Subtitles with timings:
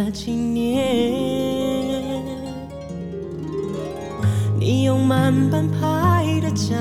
[0.00, 1.92] 那几年。
[4.56, 6.76] 你用慢半拍的脚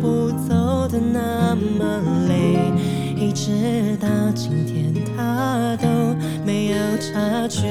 [0.00, 2.60] 步走得那么累，
[3.16, 5.88] 一直到今天他都
[6.44, 7.66] 没有察觉。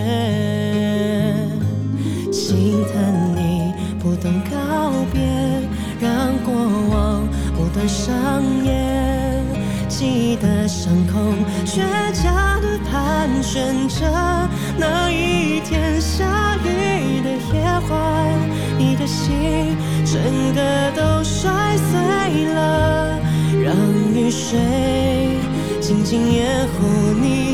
[2.30, 5.22] 心疼你不懂告别，
[6.02, 6.54] 让过
[6.90, 7.26] 往
[7.56, 9.46] 不断上演，
[9.88, 11.20] 记得伤口
[11.66, 11.80] 倔
[12.12, 13.89] 强的盘旋
[20.22, 20.62] 整个
[20.98, 23.18] 都摔碎了，
[23.64, 23.74] 让
[24.14, 24.60] 雨水
[25.80, 27.49] 静静掩护你。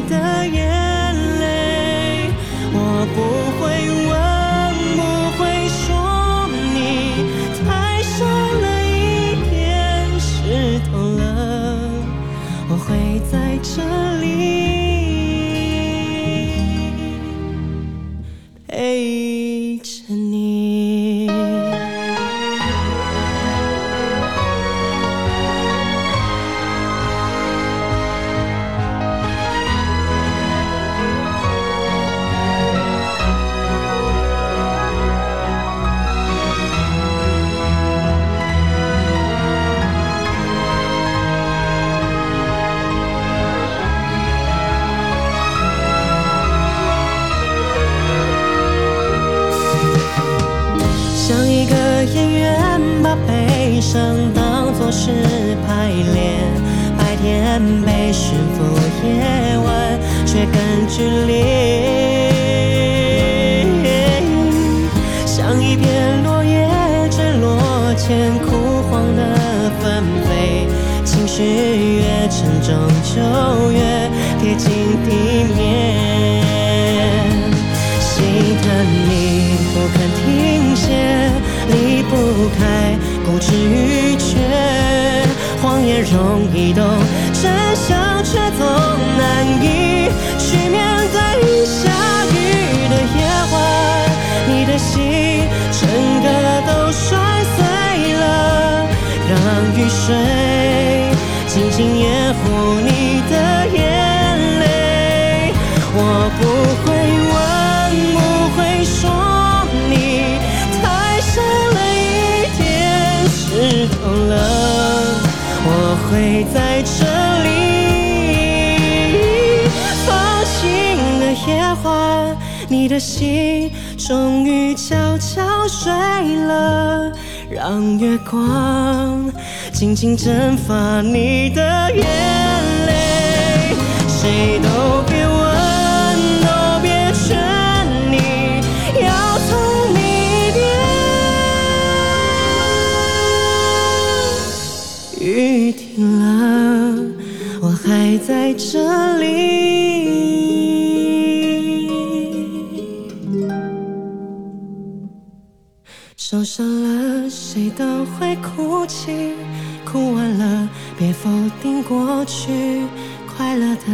[159.96, 161.30] 哭完了，别否
[161.62, 162.82] 定过去，
[163.26, 163.88] 快乐的、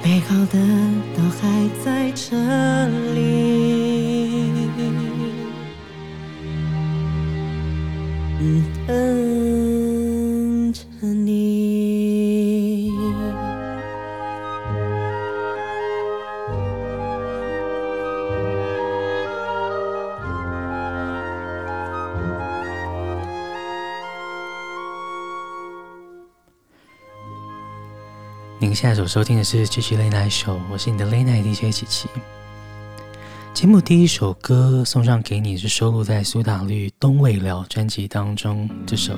[0.00, 0.60] 美好的
[1.16, 2.36] 都还在这
[3.12, 3.26] 里。
[28.76, 32.10] 现在所收听的是《七七 Late Night Show》，我是你的 Late Night DJ 七七。
[33.54, 39.14] 节目第一首歌送上给你，是收录在苏打绿《冬未了》专辑当中，这首《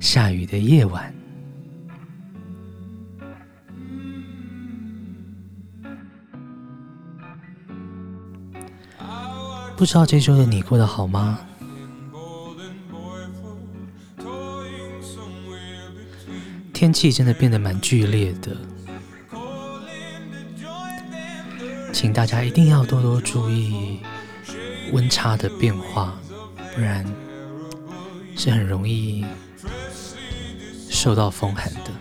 [0.00, 1.14] 下雨的夜晚》。
[9.76, 11.38] 不知道这周的你过得好吗？
[16.82, 18.56] 天气真的变得蛮剧烈的，
[21.92, 24.00] 请大家一定要多多注意
[24.90, 26.12] 温差的变化，
[26.74, 27.06] 不然
[28.36, 29.24] 是很容易
[30.90, 31.92] 受到风寒的。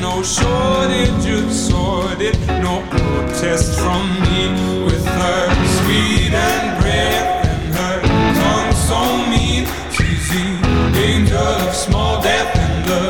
[0.00, 4.48] no shortage of sordid, no protest from me.
[4.84, 5.42] With her
[5.78, 8.00] sweet and breath and her
[8.40, 9.00] tongue so
[9.30, 13.04] mean, she's the angel of small death and the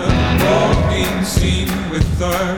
[0.44, 2.55] walking scene with her.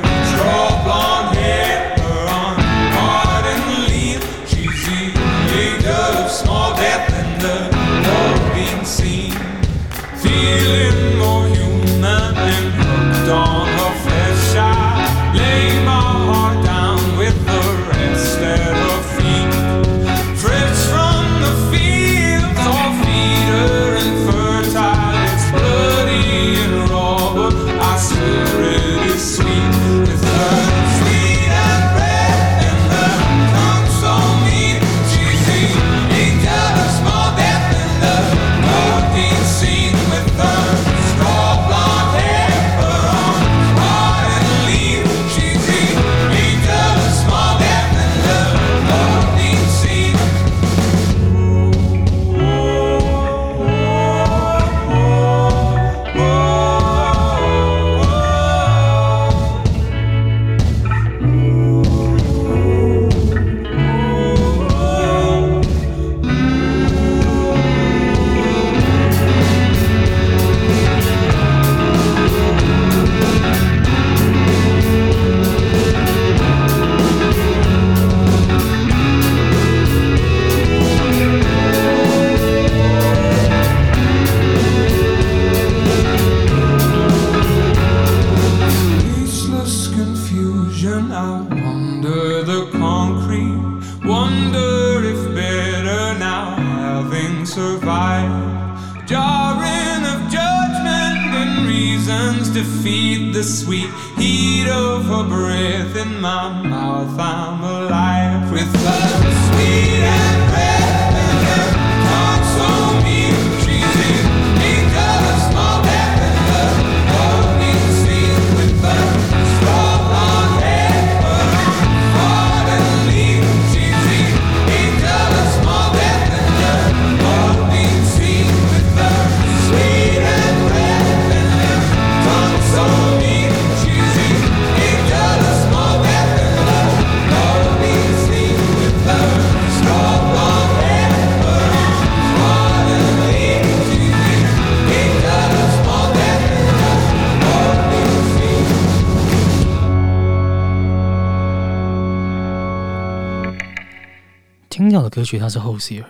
[154.99, 156.02] 到的歌曲它是 Hosier，《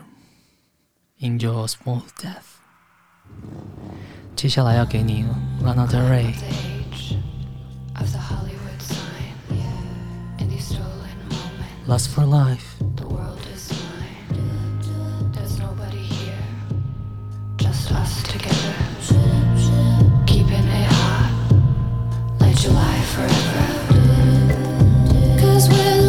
[1.20, 2.24] Angel of Small Death》。
[4.34, 5.26] 接下来要给你
[5.62, 6.32] Lana Del Rey。
[11.86, 12.76] Lust for life.
[12.96, 15.32] The world is mine.
[15.32, 16.44] There's nobody here.
[17.56, 18.74] Just us together.
[20.26, 21.30] Keeping it hot.
[22.40, 23.66] Let July forever.
[25.40, 26.07] Cause we're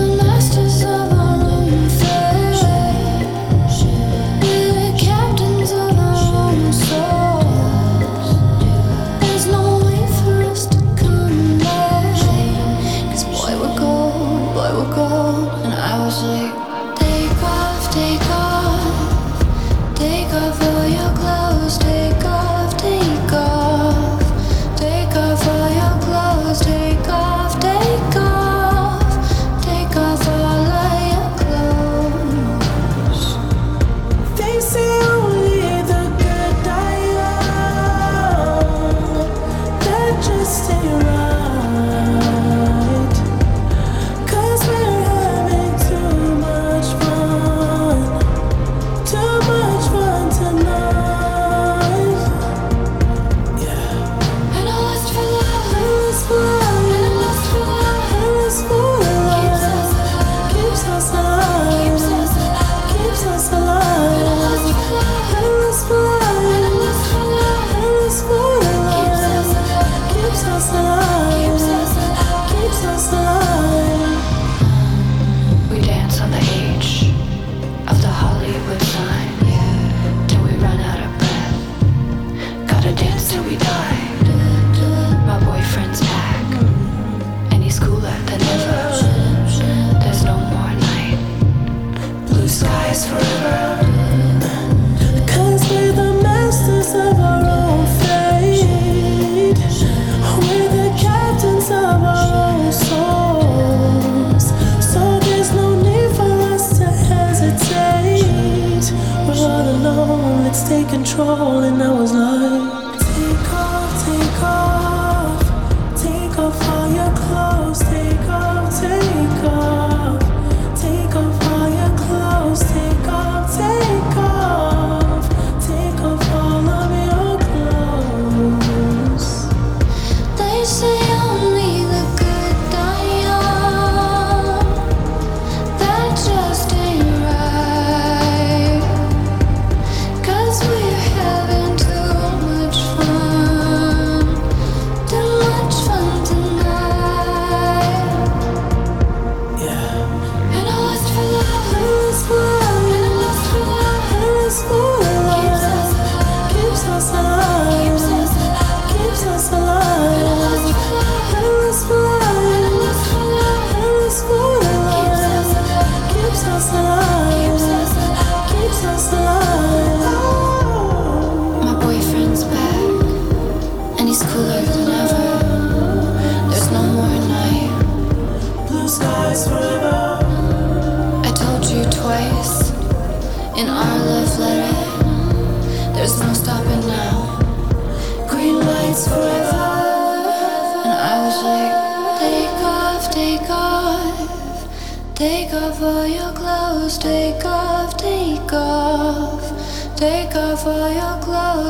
[111.19, 112.38] control and I was lost.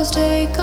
[0.09, 0.58] mistake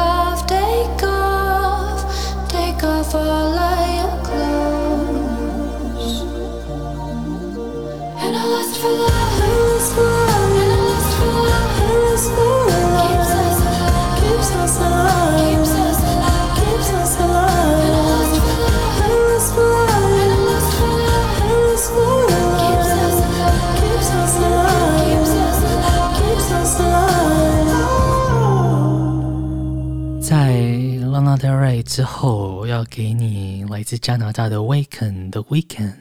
[31.96, 35.94] 之后要给你来自加拿大的 Weekend 的 Weekend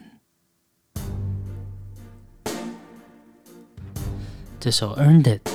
[4.59, 5.49] 这首 Earned It。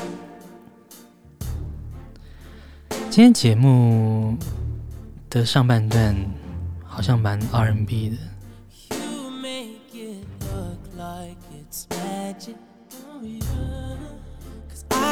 [3.11, 4.39] 今天节目
[5.29, 6.17] 的上半段
[6.87, 8.30] 好像蛮 R&B 的。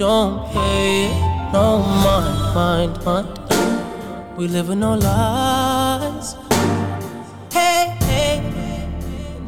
[0.00, 1.10] don't pay.
[1.52, 4.34] No mind, mind, mind.
[4.38, 6.36] We live in our lies.
[7.52, 8.36] Hey, hey,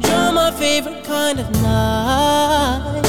[0.03, 3.02] you're my favorite kind of night.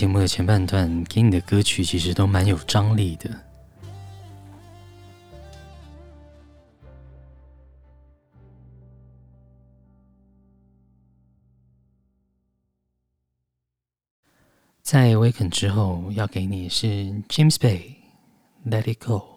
[0.00, 3.28] 节目的前半段给你的歌曲其实都蛮有张力的。
[14.80, 16.86] 在 Awaken 之后，要给你是
[17.28, 17.96] James Bay
[18.64, 19.29] Let It Go。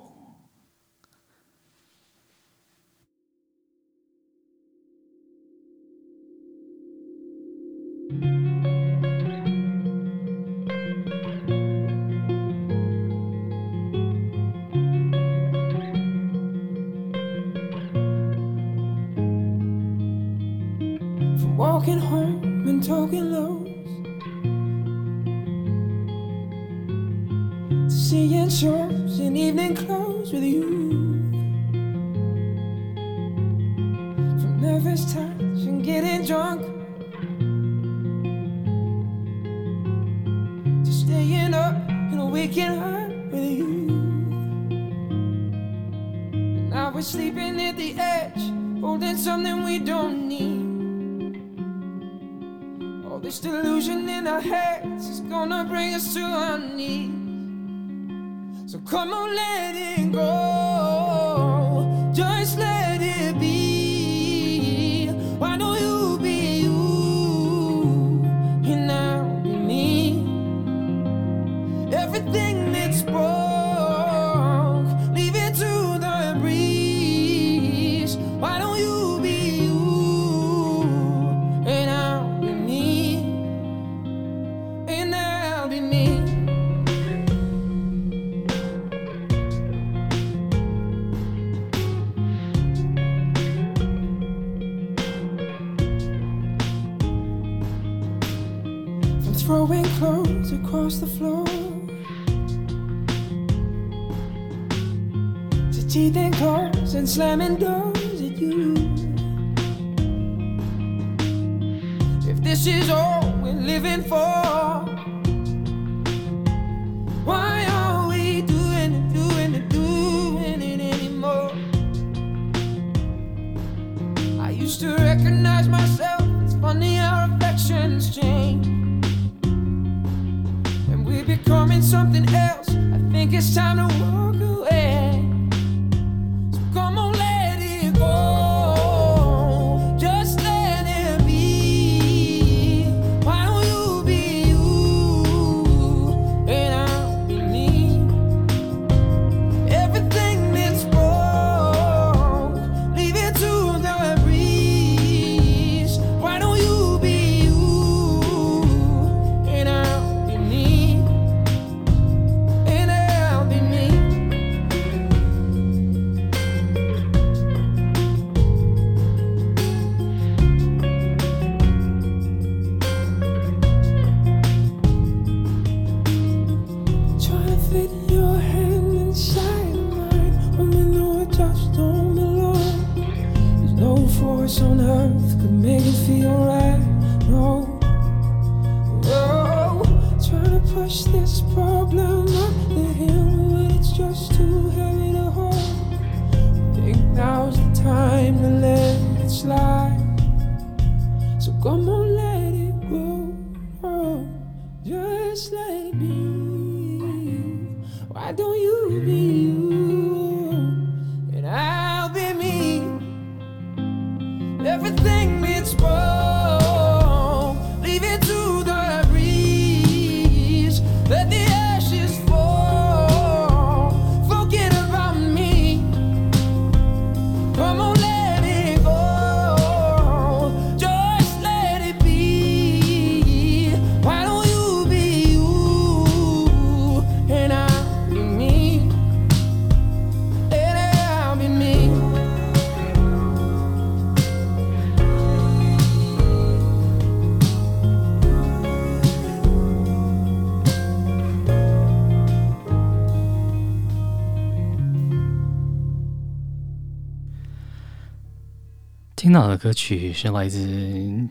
[259.23, 260.57] 听到的歌曲是来自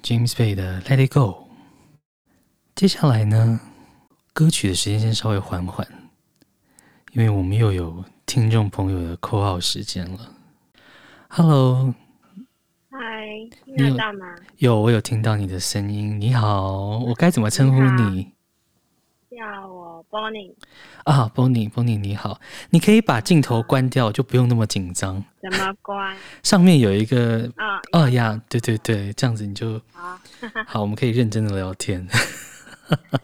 [0.02, 1.20] James Bay 的《Let It Go》。
[2.74, 3.60] 接下来呢，
[4.32, 5.86] 歌曲的时间先稍微缓缓，
[7.12, 10.20] 因为我们又有听众朋友的 call out 时间了。
[11.28, 11.94] Hello，
[12.88, 12.96] 嗨，
[13.66, 14.36] 听得到吗？
[14.56, 16.18] 有，我有听到你的声音。
[16.18, 18.32] 你好，我该怎么称呼你？
[19.28, 20.52] 叫我 Bonnie
[21.04, 25.24] 啊，Bonnie，Bonnie，你好，你可以把镜头关掉，就不用那么紧张。
[25.40, 26.16] 怎么关？
[26.42, 30.18] 上面有一个啊，哦呀，对对对，这样子你就好，
[30.66, 32.06] 好，我们可以认真的聊天。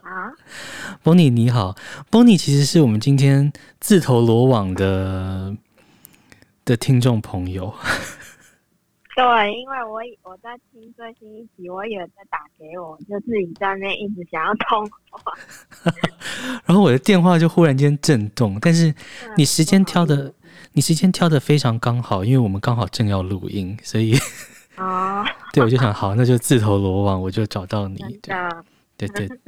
[0.02, 0.32] 啊
[1.04, 1.76] ，Bonnie 你好
[2.10, 5.56] ，Bonnie 其实是我们今天自投罗网的
[6.64, 7.74] 的听众朋友。
[9.18, 15.32] 对，因为我我在听最新一集，我以为在打给我，就自己在那一直想要通话，
[16.64, 18.94] 然后我的电话就忽然间震动，但是
[19.36, 20.32] 你时间挑的，
[20.72, 24.16] 你时间挑的非常刚好，因为我们刚好正要录音，所以
[24.76, 27.98] 哦， 对，我就想好，那就自投罗网，我就找到你，
[28.96, 29.38] 对对对，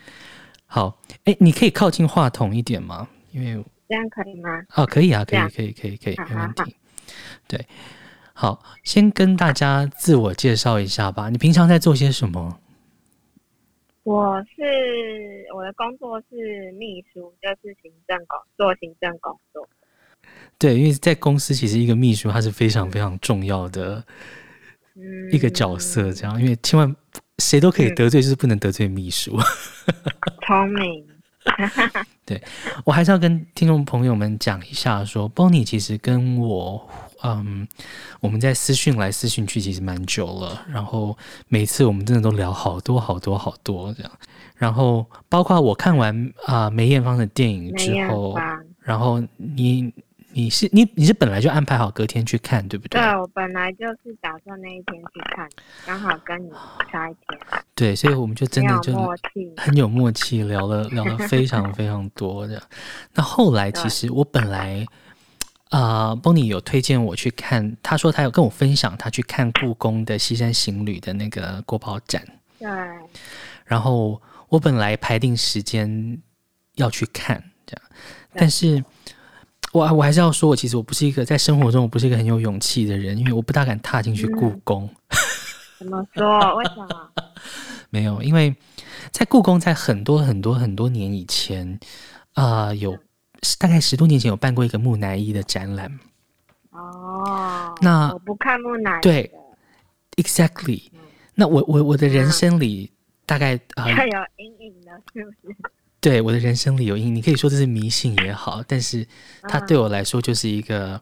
[0.64, 3.06] 好，哎，你可以靠近话筒一点吗？
[3.32, 4.48] 因为这样可以吗？
[4.76, 6.74] 哦，可以啊，可以，可以，可以，可以，没问题，
[7.46, 7.66] 对。
[8.40, 11.28] 好，先跟大家自我介绍一下吧。
[11.28, 12.58] 你平常在做些什么？
[14.02, 19.68] 我是我的工作是秘书，就是行政工做行政工作。
[20.56, 24.02] 对，因为在公司其实一个秘书他是非常非常重要的
[25.30, 26.96] 一个角色，这样，因为千万
[27.40, 29.38] 谁都可以得罪，就是不能得罪秘书。
[30.48, 31.06] 聪明。
[32.24, 32.42] 对，
[32.86, 36.88] 我还是要跟听众朋友们讲一下说，说 Bonnie 其实跟我。
[37.22, 37.68] 嗯，
[38.20, 40.66] 我们在私讯来私讯去，其实蛮久了。
[40.68, 41.16] 然后
[41.48, 44.12] 每次我们真的都聊好多好多好多这样。
[44.56, 46.14] 然后包括我看完
[46.46, 48.38] 啊、呃、梅艳芳的电影之后，
[48.80, 49.92] 然后你
[50.32, 53.00] 你是你你是本来就安排好隔天去看，对不对？
[53.00, 55.48] 对，我本来就是打算那一天去看，
[55.86, 56.50] 刚好跟你
[56.90, 57.40] 差一天。
[57.74, 58.92] 对，所以我们就真的就
[59.56, 62.62] 很有默契，聊了聊了非常非常多的。
[63.14, 64.86] 那后来其实我本来。
[65.70, 72.26] 啊，Bonnie 有推荐我去看，他说他有跟我分享他去看故宫的《西山行旅》的那个国宝展。
[72.58, 72.68] 对。
[73.64, 76.20] 然后我本来排定时间
[76.74, 77.82] 要去看，这样，
[78.34, 78.84] 但是
[79.70, 84.90] 我我还是要说，我其实我不是一个在生活中我不是一个很有勇气的人，因为我不大敢踏进去故宫。
[85.08, 85.16] 嗯、
[85.78, 86.56] 怎么说？
[86.56, 87.10] 为什么？
[87.90, 88.52] 没有，因为
[89.12, 91.78] 在故宫，在很多很多很多年以前
[92.34, 92.98] 啊、呃，有。
[93.58, 95.98] 大概十多年前有办过一个木乃伊的展览。
[96.70, 99.02] 哦，那我不看木乃伊。
[99.02, 99.32] 对
[100.16, 101.00] ，exactly、嗯。
[101.34, 102.90] 那我我我的人生里
[103.24, 103.94] 大概啊，有
[104.36, 105.56] 阴影了，是不是？
[106.00, 109.06] 对，我的人生里有阴影，你可以说这是迷信也好，但是
[109.42, 111.00] 它对我来说就是一个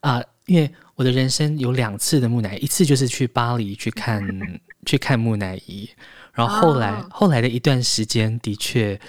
[0.00, 4.22] 啊、因为我的人生有两次的木乃伊，一次就是去巴黎去看
[4.86, 5.88] 去看木乃伊，
[6.32, 9.00] 然后后来、哦、后来的一段时间的确。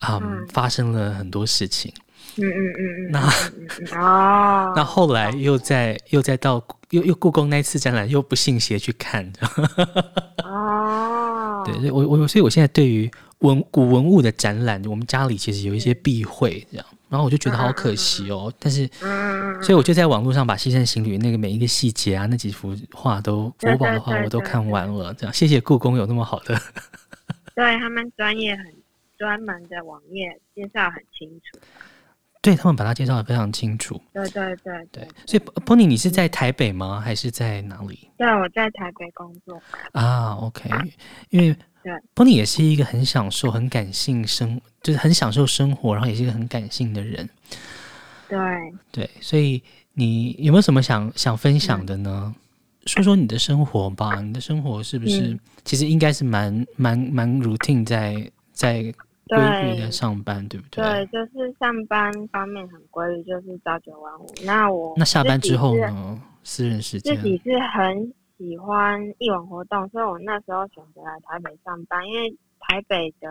[0.00, 1.92] Um, 嗯，发生了很多事情。
[2.36, 3.10] 嗯嗯嗯嗯。
[3.10, 9.30] 那啊， 那后来又在又再到又又故宫那次展览又不信邪去看。
[10.44, 11.62] 哦。
[11.66, 13.10] 对，我我所以我现在对于
[13.40, 18.50] 文古文物的展览，我们家里其实有一些避讳这样，然后我就觉得好可惜哦。
[18.58, 18.88] 但是，
[19.60, 25.12] 所以我就在网络上把《西山行旅》那个每一个细节啊，那几幅画都国宝的画我都看完了。
[25.12, 26.58] 这样，谢谢故宫有那么好的。
[27.54, 28.79] 对他们专业很。
[29.20, 31.60] 专门的网页介绍很清楚，
[32.40, 34.00] 对他们把它介绍的非常清楚。
[34.14, 36.98] 对对对对，所以 Bonnie 你是在台北吗？
[36.98, 38.08] 还是在哪里？
[38.16, 39.60] 对，我在台北工作。
[39.92, 40.70] 啊，OK，
[41.28, 47.28] 因为对 Bonnie 也是一个很享受、很感性生，就是很享受生活，然后也是一个很感性的人。
[48.26, 48.38] 对
[48.90, 52.34] 对，所以你有没有什么想想分享的呢？
[52.34, 52.34] 嗯、
[52.86, 58.90] 说说你的生活吧，你的生活是不是、嗯、其实应该是蛮蛮蛮 routine 在在。
[59.30, 60.82] 规律的上班，对不对？
[60.82, 64.26] 对，就是上班方面很规律，就是朝九晚五。
[64.44, 66.20] 那我那下班之后呢？
[66.42, 67.16] 私人时间。
[67.16, 73.28] 自己是很喜欢艺文活动，所以我那时候选择来台北上班，因为台北的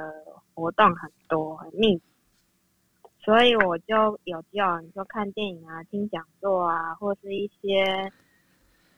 [0.53, 2.01] 活动很多很密集，
[3.23, 8.11] 所以我就有机会你说看电影啊、听讲座啊，或是一些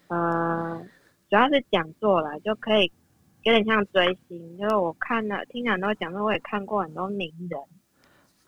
[0.08, 0.82] 呃，
[1.30, 2.92] 主要是讲座啦，就可以。
[3.43, 7.60] 有点像追星，就是我看了听很多讲说，我也看过很多名人。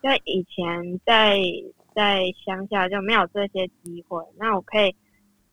[0.02, 1.38] 就以前在
[1.94, 4.94] 在乡下就没有这些机会，那我可以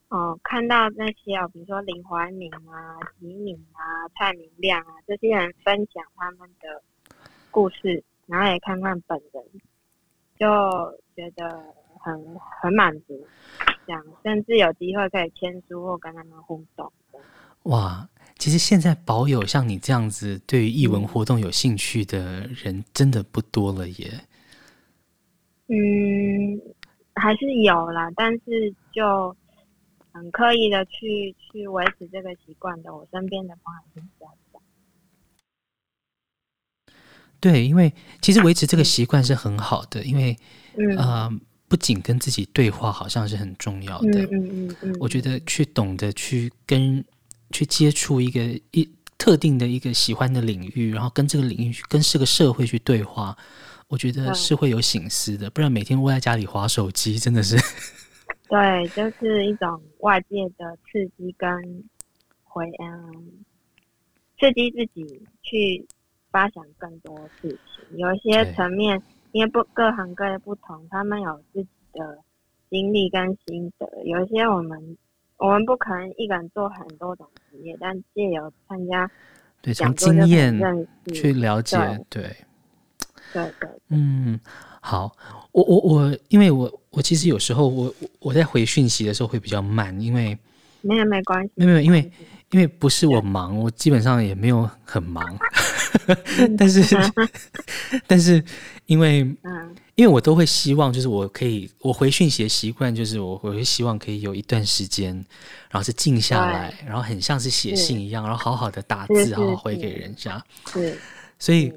[0.09, 6.83] 哦、看到那些哦，比如说林怀民啊、吉米啊、蔡明亮啊这些人分享他们的
[7.49, 9.41] 故事，然后也看看本人，
[10.37, 10.47] 就
[11.15, 11.63] 觉得
[12.01, 13.25] 很很满足，
[13.87, 16.91] 这样甚至有机会可以签书或跟他们互动。
[17.63, 18.09] 哇，
[18.41, 24.19] 其实现在保有像你这样子对于艺文活动有兴趣的人真的不多了耶。
[25.67, 26.59] 嗯，
[27.13, 29.35] 还是有啦，但是就
[30.11, 34.59] 很刻意的去去维持这个习惯的，我身边的朋友是比较少。
[37.39, 40.35] 对，因为其实维持这个习惯是很好的，因为
[40.77, 41.31] 嗯、呃，
[41.67, 44.23] 不仅跟自己对话，好像是很重要的。
[44.23, 47.05] 嗯嗯嗯，嗯我觉得去懂得去跟。
[47.51, 53.37] 去接触一个一特定的一个喜欢的领域，然后跟这个领域跟这个社会去对话，
[53.87, 55.47] 我觉得是会有醒思的。
[55.51, 57.55] 不然每天窝在家里划手机，真的是。
[58.49, 61.83] 对，就是一种外界的刺激跟
[62.43, 63.45] 回嗯，
[64.39, 65.85] 刺激自己去
[66.31, 67.97] 发想更多事情。
[67.97, 69.01] 有一些层面，
[69.33, 72.17] 因为不各行各业不同，他们有自己的
[72.71, 73.87] 经历跟心得。
[74.03, 74.97] 有一些我们。
[75.41, 79.09] 我们不可能一个人做很多种职业，但借由参加，
[79.59, 81.77] 对，从经验去了解，
[82.11, 82.35] 对，对，
[83.33, 84.39] 对，对，嗯，
[84.79, 85.11] 好，
[85.51, 90.37] 我我我，因为我我其实有时候我我在回讯息的时候会比较慢，因为
[90.81, 92.11] 没有没关系，没有没有，因为
[92.51, 95.37] 因为不是我忙，我基本上也没有很忙，
[96.57, 96.83] 但是
[98.07, 98.43] 但是
[98.85, 99.75] 因为嗯。
[99.95, 105.13] 因为我都会希望，就是我可以，我回讯息的习惯就是我我会希望可以有一段时间，
[105.69, 110.43] 然后是静下来，然后很像是写信一样，然后好好的打字，好好回给人家。
[110.73, 110.95] 对，
[111.37, 111.71] 所以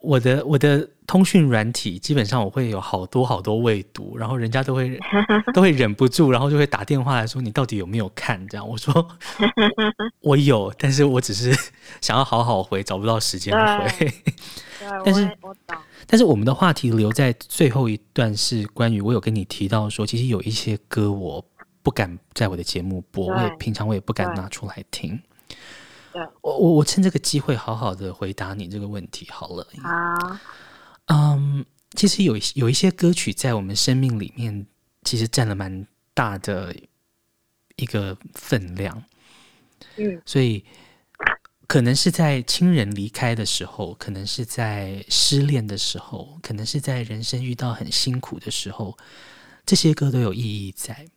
[0.00, 4.98] 我的我的通讯软体基本上我会有好多好多未读，然后人家都会
[5.52, 8.46] 都会忍不住，然后就会打电话来说你到底有没有看？
[8.48, 9.06] 这样我说
[10.20, 11.54] 我有，但是我只是
[12.00, 14.12] 想要好好回，找不到时间回。
[15.04, 15.38] 但是，
[16.06, 21.42] 但是我们的话题留在最后一段是关于我有跟你提到说，其实有一些歌我
[21.82, 25.18] 不敢在我的节目播，我也平常我也不敢拿出来听。
[26.14, 29.66] 对，我我我趁这个机会好好的回答你这个问题好了。
[29.82, 30.38] 好，
[31.08, 34.66] 嗯，其实有有一些歌曲在我们生命里面，
[35.02, 36.74] 其实占了蛮大的
[37.76, 39.02] 一个分量。
[39.96, 40.64] 嗯，所以。
[41.66, 48.96] 可能是在亲人离开的时候，可能是在失恋的时候，可能是在人生遇到很辛苦的时候，
[49.64, 51.08] 这些歌都有意义在。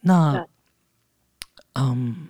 [0.00, 0.46] 那，对
[1.74, 2.28] 嗯，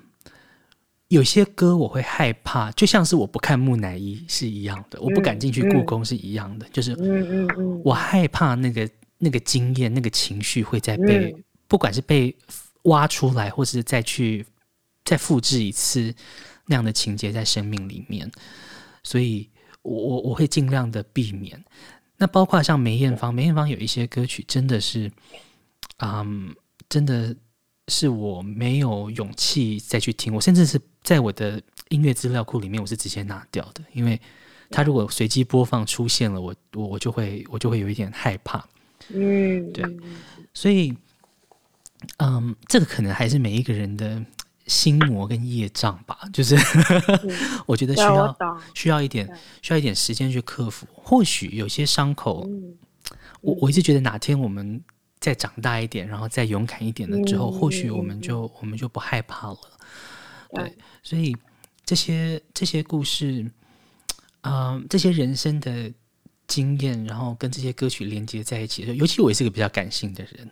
[1.09, 6.97] 有些歌我会害怕，就像是我不看木乃伊是一样的，嗯、我不敢进去故宫是一样的，嗯、就是，
[7.85, 8.89] 我害怕那个
[9.19, 12.35] 那个经验、那个情绪会再被，嗯、不管是被
[12.85, 14.45] 挖出来，或是再去
[15.05, 16.15] 再复制一次。
[16.69, 18.29] 那样的情节在生命里面，
[19.05, 19.49] 所以
[19.83, 21.65] 我我我会尽量的避免。
[22.17, 25.09] 那包括像梅艳芳，梅艳芳有一些歌曲真的是，
[25.99, 26.53] 嗯，
[26.89, 27.33] 真的
[27.87, 30.35] 是我没有勇气再去听。
[30.35, 34.21] 我甚至是在我的音乐资料库里面，我是直接拿掉的，因为
[34.71, 38.67] 它如果随机播放出现了，我我我就会我就会有一点害怕。
[39.11, 39.85] 嗯，对，
[40.53, 40.93] 所以，
[42.19, 44.21] 嗯，这个可能还是每一个人的。
[44.69, 46.57] 心魔跟业障吧，就是
[47.67, 48.37] 我觉得需要
[48.75, 49.25] 需要一点
[49.63, 50.85] 需要一点时间去克服。
[50.93, 52.45] 或许有些伤口，
[53.43, 54.83] 我我一直觉得哪天我们
[55.21, 59.59] 再长大一点，然后再勇敢一点了之后，或许我们就我们就不害怕了。
[60.51, 61.37] 对，所以
[61.85, 63.51] 这些这些故事，
[64.43, 65.93] 嗯，这些人生的
[66.47, 70.51] 经验，然后跟这些歌曲连接在一起，尤其我也是个比较感性的人，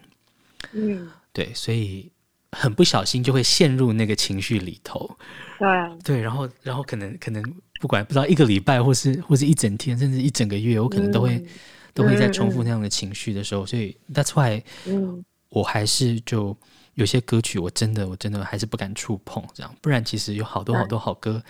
[0.72, 2.10] 嗯，对，所以。
[2.56, 5.10] 很不小心就会陷入那个情绪里头，
[5.58, 5.68] 对。
[6.04, 7.42] 对，然后然后可能可能
[7.80, 11.46] 不管不知道一个礼拜或是或是一整天甚至一整个月，我可能都会、嗯、
[11.92, 16.56] 都会在重复那样的情绪的时候，嗯、所以 that's why，嗯，我还是就
[16.94, 21.42] 有些歌曲我真的我真的还是不敢触碰，这样不然其实有好多好多好歌，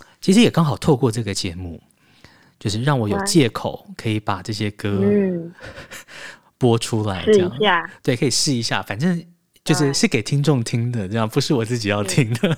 [0.00, 1.82] 嗯、其实也刚好透过这个节目，
[2.58, 5.02] 就是让我有借口可以把这些歌
[6.58, 9.24] 播出来，这样、嗯、对，可以试一下，反正。
[9.64, 12.56] 就是是给听众听的，这样不是我自己要听的。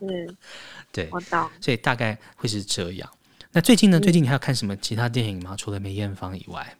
[0.00, 0.36] 嗯，
[0.92, 1.48] 对，我懂。
[1.58, 3.10] 所以大概会是这样。
[3.50, 3.98] 那最近呢？
[3.98, 5.56] 最近你还要看什么其他电影吗？
[5.56, 6.76] 除了梅艳芳以外，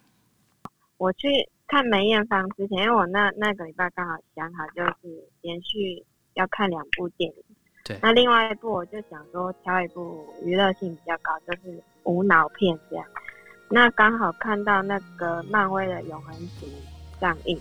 [0.98, 7.44] 我去看梅艳芳之前，因为我那那个礼拜刚好想好，就是连续要看两部电影。
[7.84, 7.98] 对。
[8.00, 13.04] 那另外一部，我就想说挑一部娱乐性比较高，就是无脑片这样。
[13.68, 16.66] 那刚好看到那个漫威的《永恒族》
[17.20, 17.58] 上映。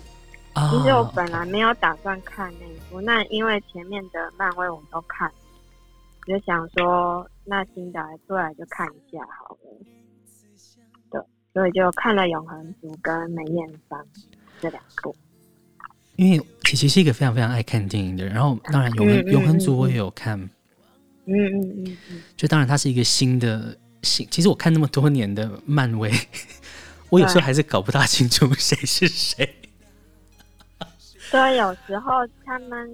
[0.69, 5.27] 其实我本来没有打算看那一部，那因为前面的漫威我都看，
[6.27, 9.57] 就想说那新的出来就看一下好了。
[11.53, 14.05] 对，所以就看了《永恒族》跟梅艳芳。
[14.59, 15.15] 这两部。
[16.15, 20.39] 因为琪琪是一个非常非常爱看电影的人，然后当然永恒永恒族我也有看，
[21.25, 26.11] 嗯嗯嗯嗯，就当然它是一个新的新，其实我看那么多年的漫威，
[27.09, 29.55] 我有时候还是搞不大清楚谁是谁。
[31.31, 32.11] 对，有时候
[32.45, 32.87] 他们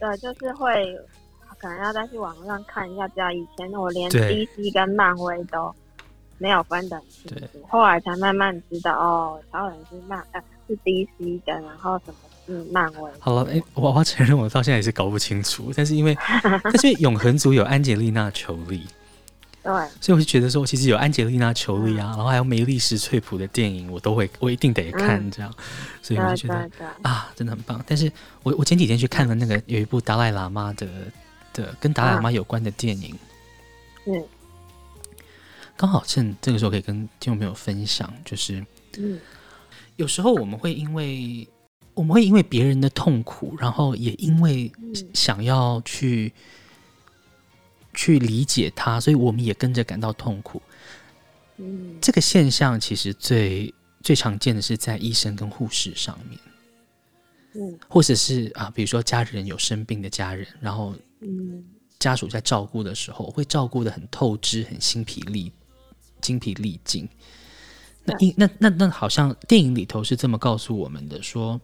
[0.00, 0.98] 对就是会
[1.58, 5.72] 可能要再去网络上看一下，知道以前我连 DC 跟漫威都
[6.38, 12.14] 没有分得很清楚，后来才慢慢知道哦，超人是漫呃是 DC 的，然后什么。
[12.48, 13.10] 是，漫威。
[13.18, 15.70] 好了，哎、欸，我我承认，我到现在也是搞不清楚。
[15.76, 18.86] 但是因为，但是永恒族有安吉丽娜·裘莉，
[19.62, 19.70] 对，
[20.00, 25.52] 所以我就觉得说，其实有安吉丽娜·裘莉啊，然后还有梅丽史翠普的电影，我都会，我一定得看这样。
[25.58, 25.64] 嗯、
[26.00, 26.70] 所以我就觉得
[27.02, 27.84] 啊，真的很棒。
[27.86, 28.10] 但是
[28.42, 30.86] 我我前几天去看了那个有一部达赖喇嘛的
[31.52, 33.14] 的跟达赖喇嘛有关的电影，
[34.06, 34.24] 嗯，
[35.78, 38.62] 刚好趁这个时候可以跟听众朋友分享，就是，
[38.98, 39.18] 嗯，
[39.96, 41.48] 有时候我们会因为。
[41.94, 44.70] 我们会因为别人的痛苦，然后也因为
[45.12, 47.12] 想要去、嗯、
[47.92, 50.62] 去理解他，所以我们也跟着感到痛苦。
[51.56, 56.38] 嗯，这个现象其实最最常见的是在医生跟护士上面。
[57.54, 61.64] 嗯，或者是啊，比如说家人有生病的家人，然后嗯，
[61.98, 65.50] 家属在照顾的时候会照顾的很透支，很心疲力
[66.20, 67.08] 精疲力尽。
[68.04, 71.60] 那因那那那好像电影里头是这么告诉我们的说。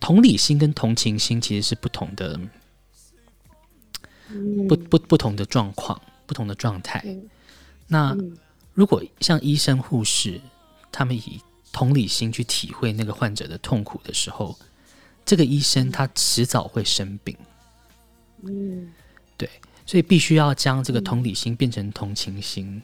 [0.00, 2.36] 同理心跟同情心其实是不同的，
[4.68, 7.00] 不不不同的状况，不同的状态。
[7.86, 8.16] 那
[8.74, 10.40] 如果像医生、护士，
[10.90, 14.58] 他们以同理心去体会那个患者的痛苦的时候，
[15.24, 17.36] 这个医生他迟早会生病。
[18.42, 18.92] 嗯，
[19.36, 19.48] 对，
[19.86, 22.82] 所以必须要将这个同理心变成同情心，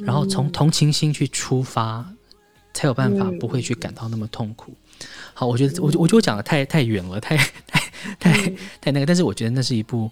[0.00, 2.04] 然后从同情心去出发，
[2.72, 4.74] 才有办法不会去感到那么痛苦。
[5.34, 7.36] 好，我觉得我我觉得我讲的太太远了，太
[8.18, 10.10] 太太太那个，但是我觉得那是一部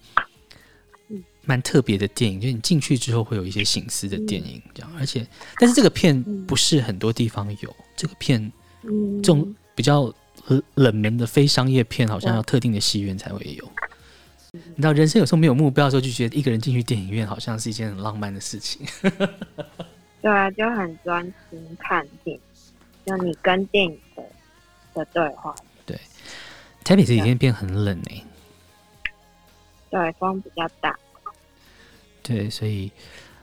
[1.44, 4.90] 蛮特别的电影，就是你进去之后会有一些醒思的电影，这样。
[4.98, 5.26] 而且，
[5.58, 8.52] 但是这个片不是很多地方有，这个片
[9.22, 10.12] 这种比较
[10.74, 13.70] 冷门的非商业片，好像要特定的戏院才会有。
[14.74, 18.86] 你知道，人生有时候没有目标的时候，就觉得一个人进去电影院好像是一件很浪漫的事情。
[20.20, 22.40] 对啊，就很专心看电影，
[23.06, 24.22] 就你跟电影的。
[24.94, 25.54] 的对话，
[25.86, 25.96] 对，
[26.82, 28.24] 台北这几天变很冷呢、欸，
[29.90, 30.98] 对，风比较大，
[32.20, 32.90] 对，所以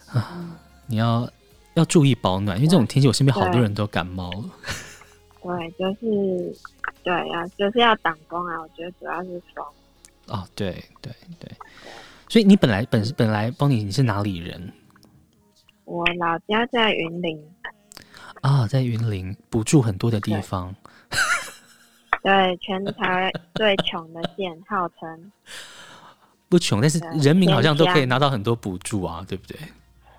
[0.08, 0.56] 啊，嗯、
[0.88, 1.30] 你要
[1.76, 4.50] 要注意保暖，因为这种天气，我身边好多人都感冒了。
[5.42, 6.54] 对，就是
[7.04, 9.66] 对啊，就是要挡风啊，我觉得主要是风。
[10.28, 11.52] 哦，对对对，
[12.28, 14.74] 所以你本来本本来邦尼你是哪里人？
[15.84, 17.40] 我老家在云林。
[18.42, 20.76] 啊，在云林补助很多的地方。
[22.24, 25.32] 对，全台最穷的县，号称
[26.50, 29.60] 不穷，但是人民好像都可以拿到很多补助啊，对不对？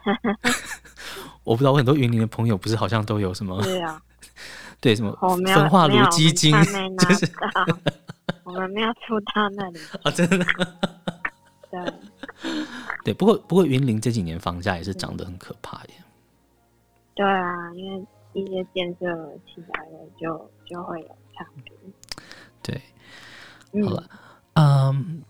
[1.42, 3.60] 我不知道，我很多云林的朋友不是好像都有什么？
[3.62, 4.00] 对啊，
[4.80, 6.52] 对，什么焚化炉基金，
[6.98, 7.28] 就是
[8.46, 10.46] 我们没有出到那里啊， 真的。
[11.68, 11.92] 对
[13.04, 15.94] 对，不过不过云林这几年房价也是涨得很可怕耶。
[17.14, 19.06] 对啊，因为一些建设
[19.44, 21.72] 起来了，就就会有差别。
[22.62, 24.08] 对，好了，
[24.54, 25.22] 嗯，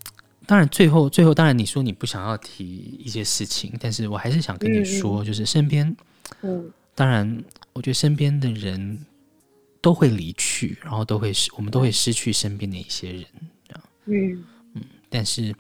[0.47, 5.97] 当然，最后，最后，当然，你说你不想要提一些事情，但是我还是想跟你说，就是身边，
[6.43, 7.43] 嗯，当然，
[7.73, 9.07] 我觉得身边的人
[9.81, 13.25] 都会离去，然后都会失，我们都会失去身边的一些人，
[13.69, 14.45] 这样，嗯。
[14.75, 15.55] 嗯，但是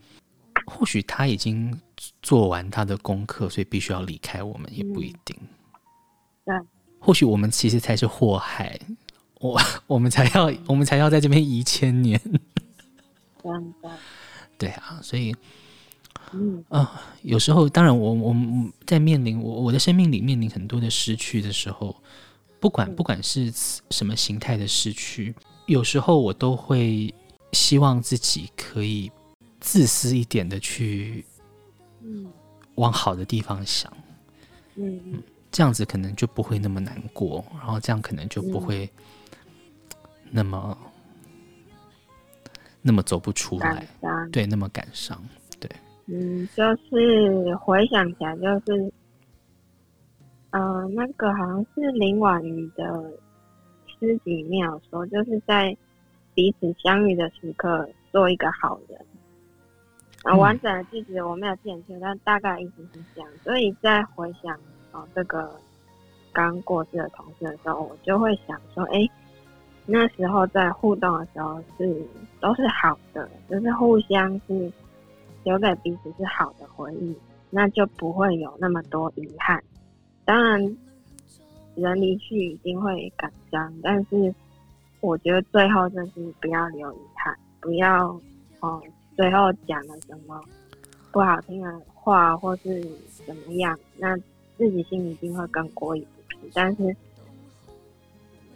[0.66, 1.78] 或许他已经
[2.22, 5.36] 做完他的功课，所以必须要离开我们，也不一定，
[6.44, 6.54] 对，
[6.98, 8.78] 或许我们其实才是祸害。
[9.38, 12.20] 我 我们才要，我们才要在这边一千年。
[14.58, 15.34] 对啊，所以，
[16.32, 16.64] 嗯。
[16.68, 21.94] 啊、呃，有时候，当然我，我我在面临我我的生命里面临很多的失去的时候，
[22.60, 23.52] 不管不管是
[23.90, 25.34] 什么形态的失去，
[25.66, 27.12] 有时候我都会
[27.52, 29.10] 希望自己可以
[29.60, 31.24] 自私一点的去，
[32.76, 33.92] 往好的地方想，
[34.74, 38.88] 嗯嗯，这样子可能就不会那么难过，然后这样可能就不会。
[40.28, 40.76] 那么，
[42.82, 43.86] 那么走不出来，
[44.32, 45.24] 对，那么感伤，
[45.60, 45.70] 对，
[46.06, 48.92] 嗯，就是回想起来，就是，
[50.56, 53.12] 嗯、呃，那个好像是林婉瑜的
[53.86, 55.76] 诗集里面有说，就是在
[56.34, 58.98] 彼此相遇的时刻做一个好人。
[60.22, 63.30] 啊、嗯，完整的句子我没有记很清，但大概意思是这样。
[63.44, 64.54] 所以在回想
[64.90, 65.50] 啊、呃、这个
[66.32, 69.06] 刚过世的同事的时候，我就会想说，哎。
[69.88, 72.04] 那时候在互动的时候是
[72.40, 74.72] 都是好的，就是互相是
[75.44, 77.16] 留给彼此是好的回忆，
[77.50, 79.62] 那就不会有那么多遗憾。
[80.26, 80.76] 当然，
[81.76, 84.34] 人离去一定会感伤，但是
[85.00, 88.08] 我觉得最后就是不要留遗憾，不要
[88.60, 88.82] 哦，
[89.16, 90.38] 最后讲了什么
[91.10, 92.82] 不好听的话或是
[93.26, 94.14] 怎么样，那
[94.58, 96.94] 自己心里一定会更过意不去，但是。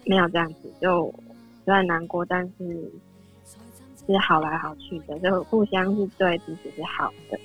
[0.07, 1.15] 没有这样子，就
[1.63, 2.91] 虽然难过，但是
[4.07, 7.39] 是好来好去的，就互相是对彼此是好的。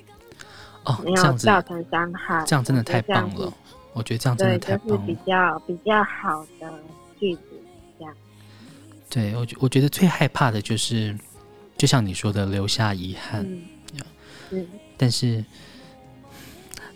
[0.86, 3.53] 哦，没有造成伤害，这样真的太棒了。
[3.95, 4.97] 我觉得这样真的太棒了。
[4.97, 6.71] 就是比较比较好的
[7.19, 7.41] 句子，
[7.97, 8.13] 这样。
[9.09, 11.17] 对，我觉我觉得最害怕的就是，
[11.75, 13.41] 就像你说的，留下遗憾。
[13.41, 13.61] 嗯。
[14.51, 15.43] 嗯，但是。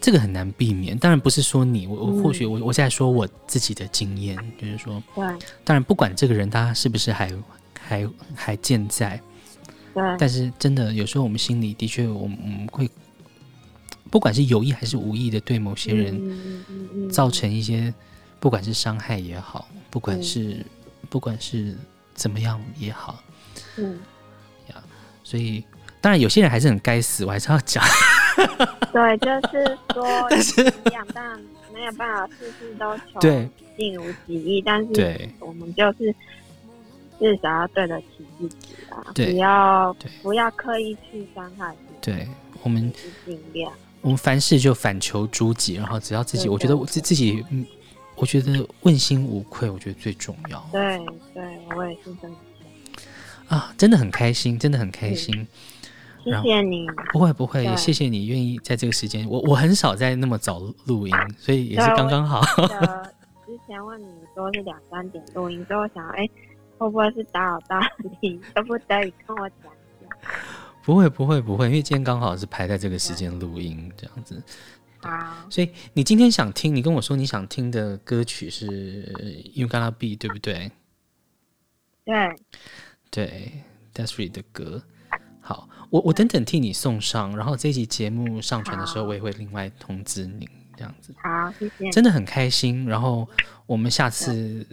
[0.01, 5.25] 这个很难避免，当然不是说你，我我或许我我在说我自己的经验，就是说，对，
[5.65, 7.29] 当然不管这个人他是不是还
[7.77, 9.21] 还还健在，
[9.93, 12.89] 对，但是真的有时候我们心里的确，我们我们会，
[14.09, 17.93] 不管是有意还是无意的对某些人造成一些，
[18.39, 20.65] 不管是伤害也好，不管是
[21.09, 21.77] 不管是
[22.13, 23.21] 怎么样也好，
[23.77, 23.99] 嗯，
[24.69, 24.75] 呀，
[25.23, 25.63] 所以
[26.01, 27.83] 当然有些人还是很该死，我还是要讲。
[28.91, 31.39] 对，就是说， 但是两但
[31.73, 33.19] 没有办法事事都求
[33.77, 36.13] 尽如己意，但是我们就是
[37.19, 38.07] 至少要对得起
[38.39, 41.99] 自己啊，不要不要刻意去伤害自己。
[42.01, 42.27] 对，
[42.63, 42.91] 我们
[43.25, 43.71] 尽量，
[44.01, 47.65] 我们凡事就反求诸己，然后只要自己，我觉得我自自己，嗯，
[48.15, 50.65] 我觉得问心无愧，我觉得最重要。
[50.71, 50.97] 对
[51.33, 52.35] 对，我也是这么
[53.47, 55.47] 想啊，真的很开心，真的很开心。
[56.23, 59.27] 谢谢你，不会不会，也谢谢你愿意在这个时间。
[59.27, 62.41] 我我很少在那么早录音，所以也是刚刚好。
[63.47, 66.27] 之前问你说是两三点录音，所以我想，哎，
[66.77, 67.79] 会不会是打扰到
[68.21, 68.39] 你？
[68.53, 70.07] 可不可以跟我讲一下？
[70.89, 74.41] 不会不会不会，因为今天刚好是排在这个时间录音，这样子。
[75.01, 78.65] 啊，所以你今天想听，你跟我说你想听的歌曲是
[79.53, 80.71] 《You Gotta Be》，对不对？
[82.03, 82.35] 对
[83.11, 83.51] 对
[83.93, 84.81] ，Des'ree 的歌。
[85.41, 91.13] 好，我我等等替你送上，然后这一集节目上传的时候，我也会另外通知您，这样子。
[91.21, 91.91] 好，谢谢。
[91.91, 93.29] 真的很开心，然后
[93.67, 94.65] 我们下次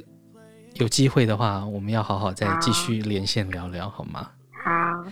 [0.77, 4.31] 有机会的话，我们要好好再继续连线聊聊，好吗？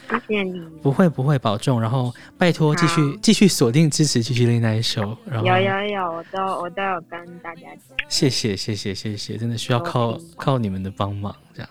[0.08, 0.60] 好，谢谢你。
[0.82, 5.16] 不会不会，保重，然后拜托继续继续锁定支持继续练那一首。
[5.24, 7.96] 然后有有有，我都我都有跟大家讲。
[8.08, 11.68] 谢谢谢谢谢谢，真的需要靠靠你们的帮忙，这样。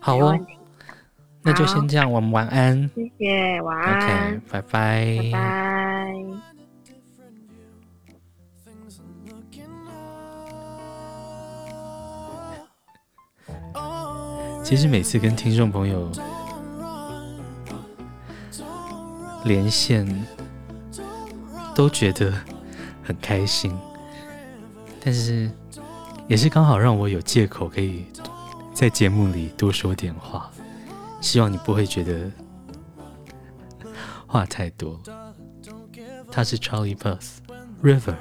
[0.00, 0.38] 好哦。
[1.40, 2.90] 那就先这样，我们晚安。
[2.94, 4.34] 谢谢，晚安。
[4.34, 5.18] OK，拜拜。
[5.32, 6.12] 拜拜。
[14.64, 16.10] 其实每次跟听众朋友
[19.48, 20.06] 连线，
[21.74, 22.30] 都觉得
[23.02, 23.74] 很开心，
[25.02, 25.50] 但是
[26.28, 28.04] 也是刚好让我有借口可以
[28.74, 30.50] 在节目里多说点话。
[31.22, 32.30] 希望你不会觉得
[34.26, 35.00] 话太多。
[36.30, 37.38] 他是 Charlie Puth
[37.82, 38.14] River。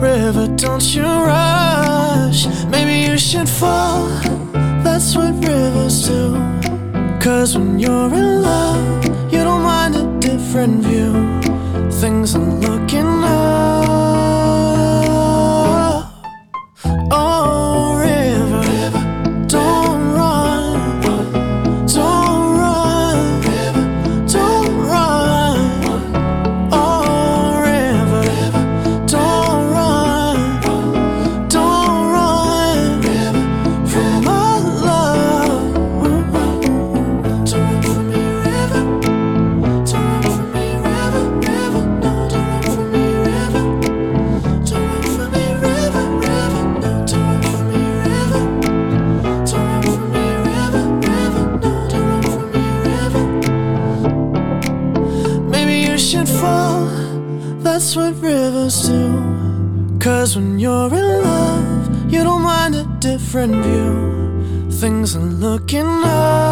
[0.00, 2.46] river, don't you rush.
[2.66, 4.08] Maybe you should fall,
[4.82, 6.34] that's what rivers do.
[7.20, 11.12] Cause when you're in love, you don't mind a different view.
[11.90, 13.73] Things are looking up.
[60.34, 64.68] When you're in love, you don't mind a different view.
[64.68, 66.43] Things are looking up.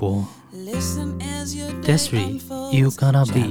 [0.00, 0.26] people.
[1.82, 2.40] Desiree,
[2.72, 3.42] you gotta be.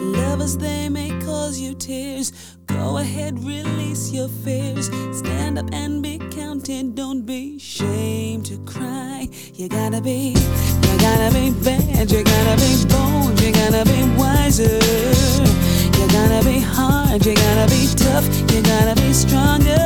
[0.00, 2.32] Lovers, they may cause you tears.
[2.66, 4.86] Go ahead, release your fears.
[5.18, 6.94] Stand up and be counted.
[6.94, 9.28] Don't be ashamed to cry.
[9.54, 12.10] You gotta be, you gotta be bad.
[12.10, 13.40] You gotta be bold.
[13.40, 15.69] You gotta be wiser.
[16.10, 19.78] You gotta be hard, you gotta be tough, you gotta be stronger.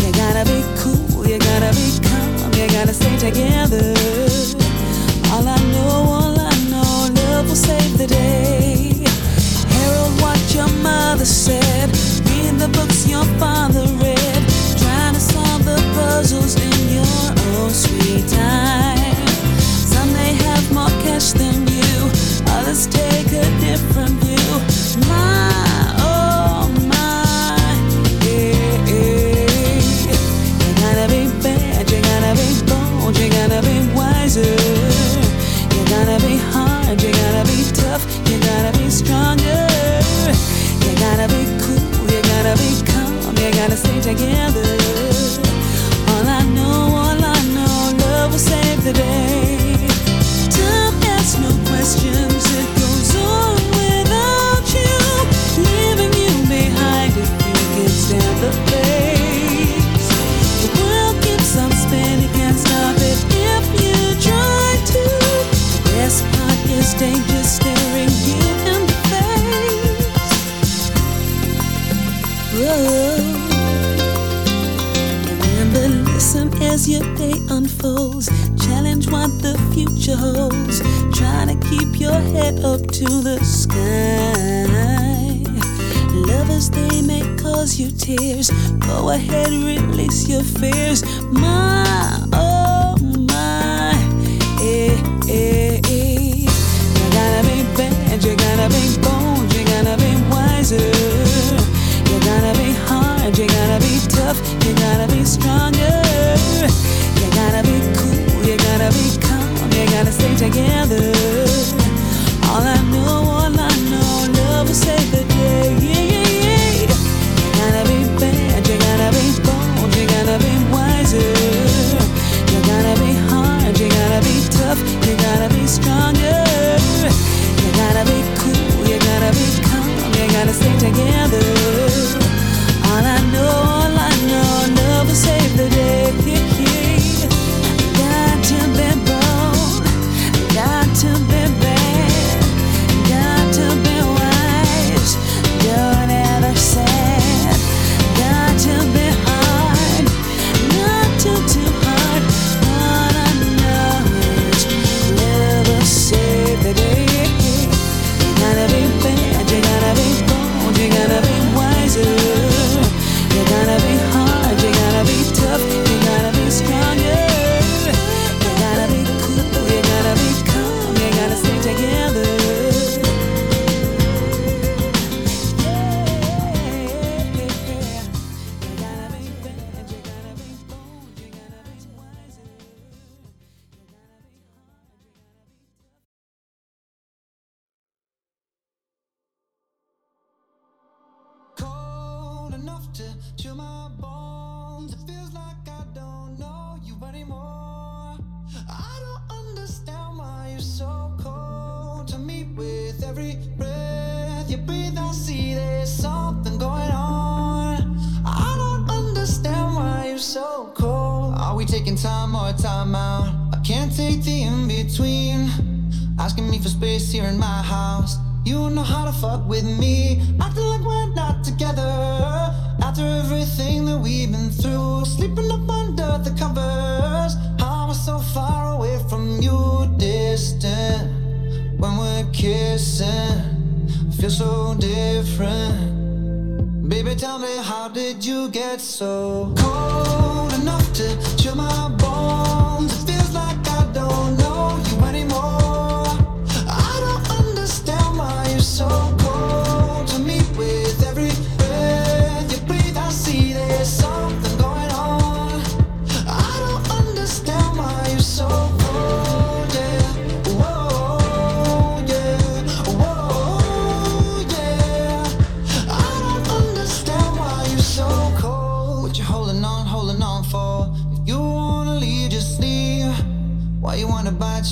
[0.00, 4.63] You gotta be cool, you gotta be calm, you gotta stay together.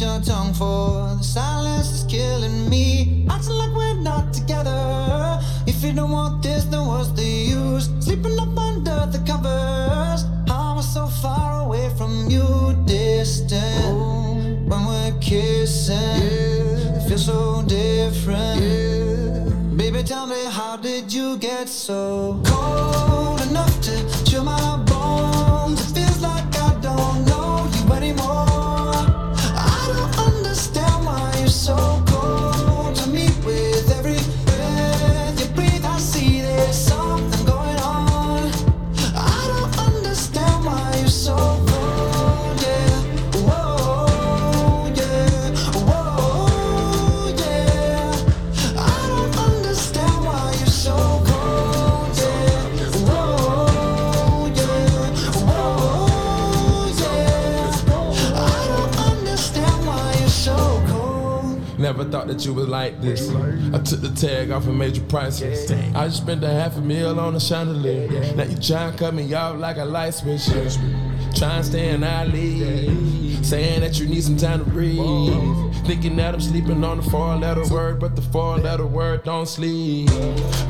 [0.01, 1.17] Your tongue for?
[1.19, 3.27] The silence is killing me.
[3.29, 5.41] Acting like we're not together.
[5.67, 7.91] If you don't want this, then what's the use?
[8.01, 10.25] Sleeping up under the covers.
[10.49, 14.69] I'm so far away from you, distant.
[14.69, 19.77] When we're kissing, it feels so different.
[19.77, 23.12] Baby, tell me, how did you get so cold
[62.13, 63.31] thought that you was like this.
[63.31, 65.71] I took the tag off and made you priceless.
[65.71, 68.35] I just spent a half a meal on a chandelier.
[68.35, 70.45] Now you try and cut me off like a light switch.
[71.35, 72.27] Try and stay in our.
[73.43, 75.03] Saying that you need some time to breathe.
[75.87, 79.49] Thinking that I'm sleeping on the four letter word, but the four letter word don't
[79.49, 80.11] sleep.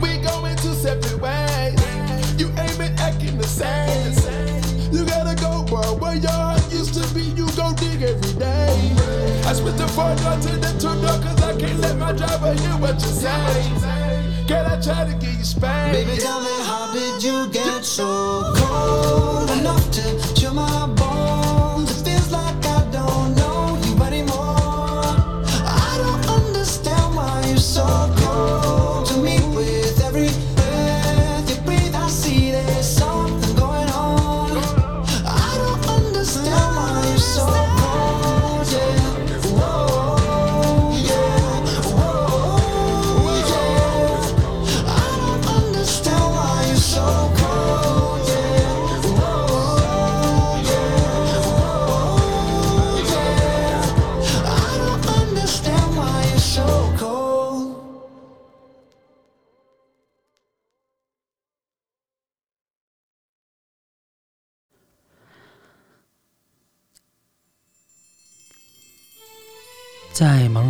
[0.00, 2.40] We going two separate ways.
[2.40, 4.92] You ain't been acting the same.
[4.92, 5.94] You gotta go, bro.
[5.94, 8.92] Where your heart used to be, you go dig every day.
[9.48, 12.52] I switched the four door to the two door, cause I can't let my driver
[12.52, 14.44] hear what you say.
[14.46, 15.94] Can I try to get you spanked?
[15.96, 21.01] Baby, tell me how did you get so cold enough to chill my bones?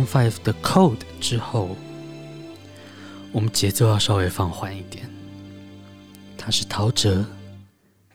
[0.05, 1.75] Five 的 Code 之后，
[3.31, 5.09] 我们节奏要稍微放缓一点。
[6.37, 7.25] 他是陶喆，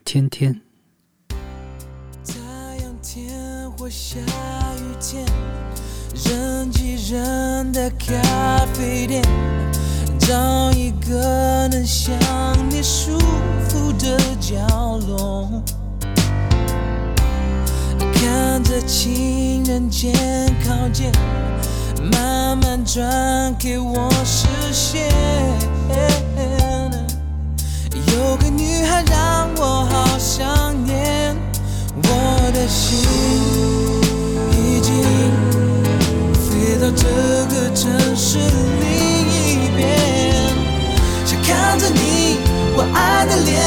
[0.05, 0.61] 天天。
[2.25, 2.35] 太
[2.81, 5.25] 阳天或下雨天，
[6.25, 9.23] 人挤人的咖啡店，
[10.19, 12.13] 找一个能想
[12.69, 13.17] 你舒
[13.67, 14.55] 服的角
[15.07, 15.63] 落，
[18.13, 20.13] 看着情人节
[20.63, 21.11] 靠近，
[22.11, 25.09] 慢慢转给我视线。
[27.93, 31.35] 有个女孩让我好想念，
[31.95, 32.97] 我的心
[34.51, 34.93] 已经
[36.33, 37.07] 飞到这
[37.53, 38.37] 个城市
[38.79, 38.87] 另
[39.29, 39.87] 一边，
[41.25, 42.37] 想看着你
[42.75, 43.57] 我爱的脸，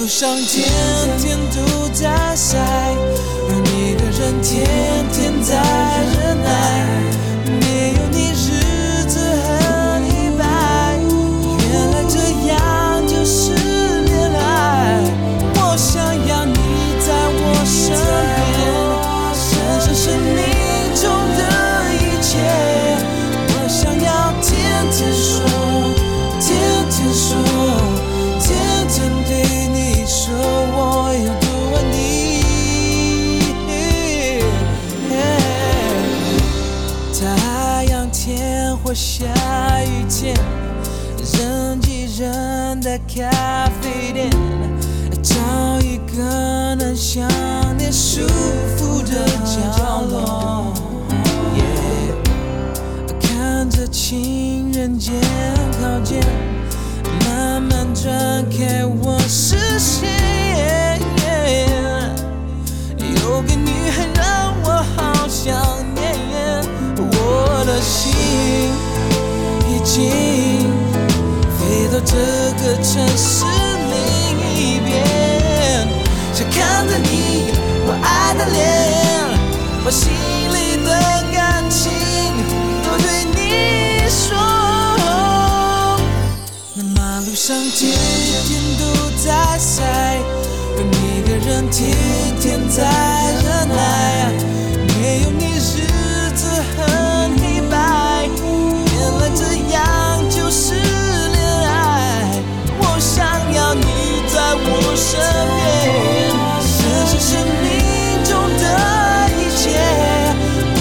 [0.00, 0.66] 路上天
[1.18, 4.66] 天都在晒，而你的人天
[5.12, 5.52] 天在
[6.16, 7.09] 忍耐。
[38.94, 39.24] 下
[39.84, 40.34] 雨天，
[41.38, 44.30] 人挤人的咖啡店，
[45.22, 45.34] 找
[45.80, 47.28] 一个能想
[47.78, 48.26] 念舒
[48.76, 50.74] 服的角落。
[53.20, 55.12] 看着情人节
[55.80, 56.20] 靠近，
[57.26, 60.10] 慢慢转开我视线。
[63.22, 65.54] 有个女孩让我好想
[65.94, 66.64] 念，
[66.96, 68.10] 我的心
[69.90, 70.70] 已经
[71.58, 71.58] 飞
[71.90, 73.44] 到这个城市
[73.90, 73.98] 另
[74.54, 74.88] 一边，
[76.32, 77.50] 想看着你
[77.88, 78.62] 我爱的脸，
[79.84, 80.88] 把心里的
[81.34, 81.90] 感情
[82.84, 84.38] 都对你说。
[86.74, 87.90] 那马路上天
[88.46, 88.82] 天都
[89.24, 89.82] 在塞，
[90.76, 90.94] 而你
[91.28, 91.90] 的人天
[92.40, 92.78] 天在
[93.42, 94.30] 忍耐，
[105.10, 105.58] 身边，
[106.62, 107.30] 这是生
[107.62, 107.66] 命
[108.22, 108.64] 中的
[109.36, 109.62] 一切，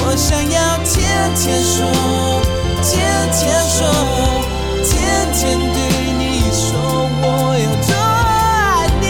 [0.02, 0.94] 我想要天
[1.34, 1.76] 天说，
[2.84, 2.88] 天
[3.34, 3.78] 天说。
[4.84, 4.94] 天
[5.34, 5.78] 天对
[6.20, 6.22] 你
[6.52, 6.62] 说
[7.22, 7.24] 我
[7.58, 9.04] 有多爱你。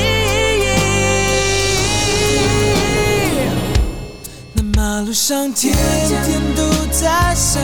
[4.54, 6.62] 那马路上天天都
[6.92, 7.04] 在
[7.36, 7.60] 晒，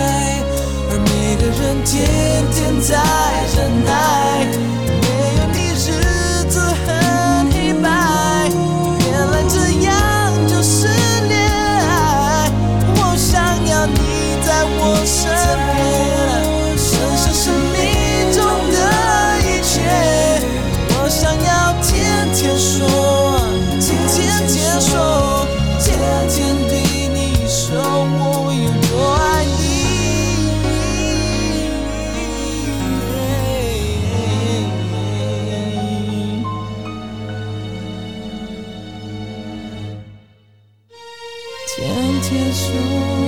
[0.89, 1.93] 而每个人天
[2.51, 2.91] 天在
[3.56, 3.89] 忍耐。
[41.76, 43.24] 天，天说。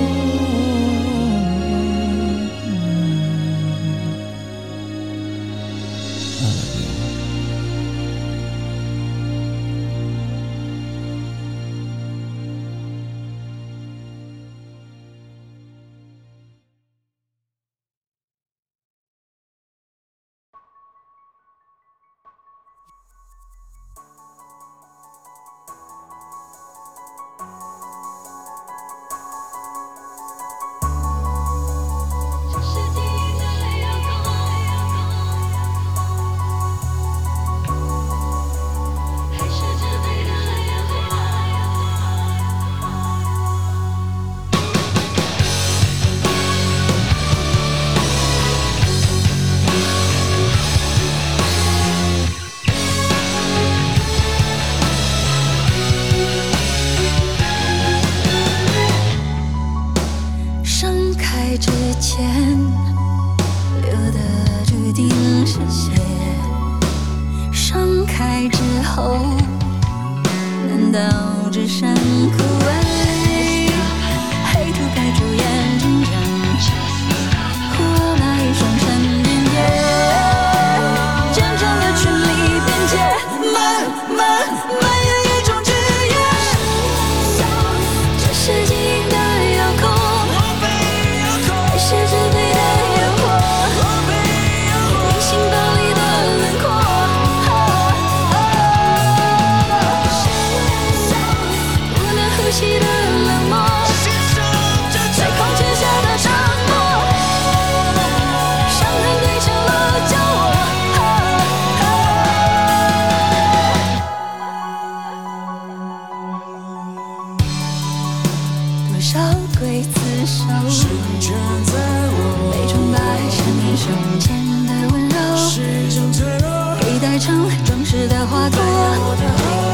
[127.90, 129.67] 是的花朵。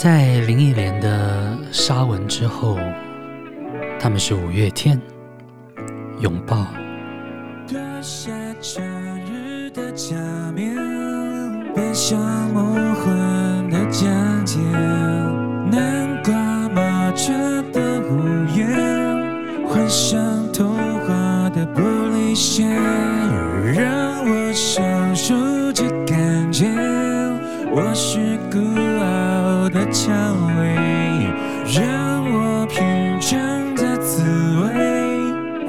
[0.00, 2.78] 在林忆莲的《沙文》之后，
[3.98, 4.96] 他们是五月天，
[6.20, 6.56] 《拥抱》。
[7.66, 8.30] 脱下
[8.60, 8.80] 假
[9.26, 10.14] 日的假
[10.54, 10.76] 面，
[11.74, 12.16] 奔向
[12.54, 14.08] 梦幻的疆
[14.46, 14.60] 界，
[15.68, 16.32] 南瓜
[16.68, 17.32] 马车
[17.72, 18.68] 的屋檐，
[19.66, 20.16] 幻想
[20.52, 21.82] 童话的玻
[22.14, 22.68] 璃鞋，
[23.74, 25.34] 让我享受
[25.72, 26.68] 这感觉，
[27.72, 28.60] 我是孤
[29.70, 30.14] 的蔷
[30.56, 30.74] 薇，
[31.74, 32.78] 让我品
[33.20, 33.38] 尝
[33.76, 34.22] 这滋
[34.62, 34.72] 味，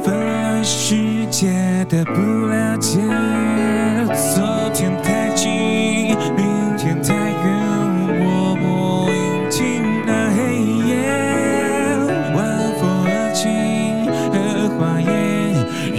[0.02, 3.00] 分来世界的不了解。
[4.34, 7.38] 昨天太近，明天太远，
[8.22, 10.40] 我不应进那黑
[10.88, 10.90] 夜，
[12.36, 12.38] 晚
[12.80, 13.44] 风儿轻
[14.32, 14.36] 和
[14.78, 15.08] 花叶，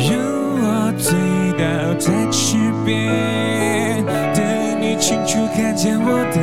[0.09, 0.11] 让
[0.57, 0.65] 我
[0.97, 1.13] 醉
[1.59, 1.63] 倒
[1.99, 4.03] 在池边，
[4.35, 4.41] 等
[4.81, 6.37] 你清楚看见我的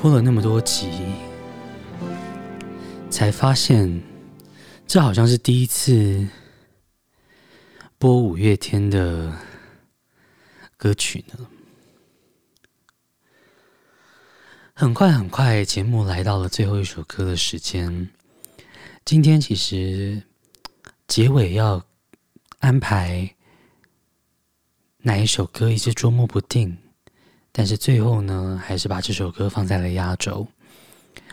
[0.00, 0.90] 播了那么多集，
[3.10, 4.02] 才发现
[4.86, 6.28] 这好像是第一次
[7.98, 9.36] 播五月天的
[10.76, 11.46] 歌曲呢。
[14.74, 18.10] 很快很快，节目来到了最后一首歌的时间。
[19.04, 20.22] 今天其实
[21.08, 21.82] 结尾要
[22.58, 23.34] 安排
[24.98, 26.76] 哪一首歌，一直捉摸不定。
[27.58, 30.46] 但是最后呢，还是把这首歌放在了压轴。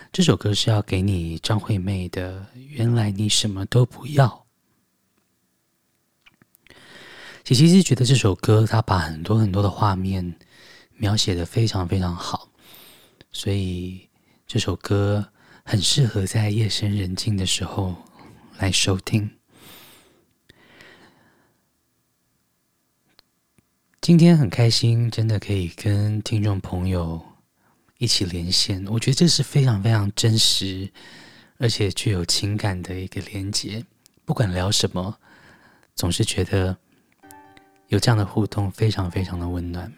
[0.10, 4.46] 这首歌是要给你张惠妹的《原来你什么都不要》。
[7.44, 10.34] 琪琪是觉得这首歌，它把很多很多的画面
[10.96, 12.48] 描写的非常非常好，
[13.34, 14.08] 所以
[14.48, 15.28] 这首歌
[15.66, 17.94] 很适合在夜深人静的时候
[18.60, 19.30] 来收听。
[24.04, 27.22] 今天很开心，真的可以跟听众朋友
[28.00, 30.92] 一起连线，我觉得这是非常非常真实，
[31.58, 33.82] 而且具有情感的一个连接。
[34.26, 35.18] 不管聊什么，
[35.96, 36.78] 总是觉得。
[37.88, 39.94] 有这样的互动，非常非常的温暖。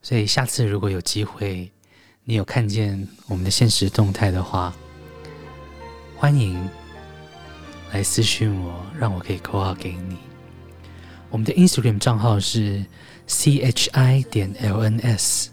[0.00, 1.70] 所以下次如果有机会，
[2.24, 4.74] 你有看见我们的现实动态的话，
[6.16, 6.70] 欢迎
[7.92, 10.16] 来私讯我，让我可以扣号给你。
[11.30, 12.84] 我们的 Instagram 账号是
[13.26, 15.48] chi 点 lns。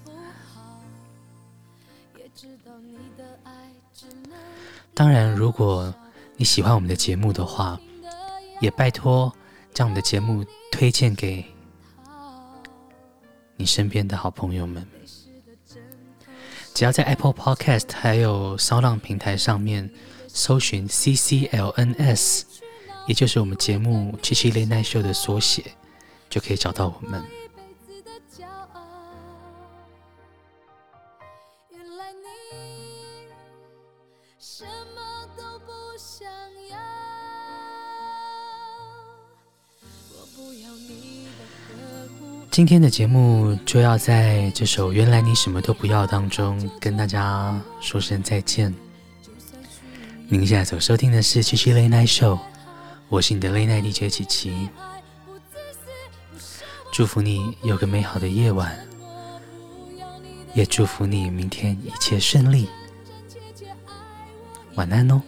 [4.93, 5.93] 当然，如果
[6.38, 7.80] 你喜欢我们的节目的话，
[8.59, 9.34] 也拜托。
[9.74, 11.43] 将我们的节目推荐给
[13.55, 14.86] 你身边的好朋友们。
[16.76, 19.89] 只要在 Apple Podcast 还有骚浪平台上面
[20.28, 22.43] 搜寻 CCLNS，
[23.06, 25.64] 也就是我们节目《七七 Late Night Show》的缩写，
[26.30, 27.24] 就可以找到我们。
[42.51, 48.72] 今天的节目就要在这首《原来你什么都不要》当中跟大家说声再见。
[50.30, 52.38] 您现在所收听的是七七 Late Night Show，
[53.14, 54.68] 我是你的 Late Night DJ 琪琪。
[56.91, 58.76] 祝福你有个美好的夜晚，
[60.55, 62.68] 也祝福你明天一切顺利。
[64.74, 65.22] 晚安哦。